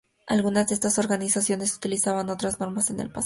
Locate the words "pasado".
3.11-3.19